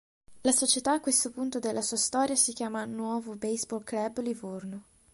La 0.41 0.51
società 0.51 0.93
a 0.93 0.99
questo 0.99 1.29
punto 1.29 1.59
della 1.59 1.83
sua 1.83 1.95
storia 1.95 2.33
si 2.35 2.53
chiama 2.53 2.85
"Nuovo 2.85 3.35
Baseball 3.35 3.83
Club 3.83 4.19
Livorno". 4.23 4.83